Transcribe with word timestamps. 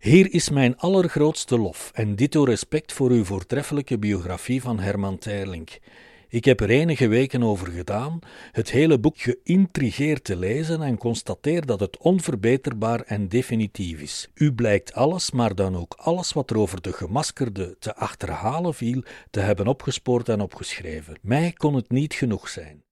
Hier 0.00 0.32
is 0.34 0.50
mijn 0.50 0.76
allergrootste 0.76 1.58
lof 1.58 1.90
en 1.94 2.16
ditto 2.16 2.44
respect 2.44 2.92
voor 2.92 3.10
uw 3.10 3.24
voortreffelijke 3.24 3.98
biografie 3.98 4.62
van 4.62 4.78
Herman 4.78 5.18
Terling. 5.18 5.68
Ik 6.28 6.44
heb 6.44 6.60
er 6.60 6.70
enige 6.70 7.08
weken 7.08 7.42
over 7.42 7.66
gedaan, 7.66 8.18
het 8.52 8.70
hele 8.70 8.98
boek 8.98 9.18
geïntrigeerd 9.18 10.24
te 10.24 10.36
lezen 10.36 10.82
en 10.82 10.98
constateer 10.98 11.66
dat 11.66 11.80
het 11.80 11.98
onverbeterbaar 11.98 13.00
en 13.00 13.28
definitief 13.28 14.00
is. 14.00 14.30
U 14.34 14.52
blijkt 14.52 14.94
alles, 14.94 15.30
maar 15.30 15.54
dan 15.54 15.76
ook 15.76 15.94
alles 15.98 16.32
wat 16.32 16.50
er 16.50 16.58
over 16.58 16.82
de 16.82 16.92
gemaskerde 16.92 17.76
te 17.78 17.94
achterhalen 17.94 18.74
viel, 18.74 19.02
te 19.30 19.40
hebben 19.40 19.66
opgespoord 19.66 20.28
en 20.28 20.40
opgeschreven. 20.40 21.18
Mij 21.22 21.52
kon 21.52 21.74
het 21.74 21.90
niet 21.90 22.14
genoeg 22.14 22.48
zijn. 22.48 22.82